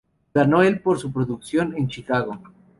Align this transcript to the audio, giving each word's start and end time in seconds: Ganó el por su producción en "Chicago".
Ganó 0.33 0.63
el 0.63 0.79
por 0.79 0.97
su 0.97 1.13
producción 1.13 1.77
en 1.77 1.87
"Chicago". 1.87 2.39